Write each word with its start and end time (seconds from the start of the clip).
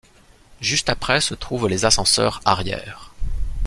Juste 0.61 0.89
après 0.89 1.21
se 1.21 1.35
trouvent 1.35 1.67
les 1.67 1.85
ascenseurs 1.85 2.41
arrières. 2.43 3.11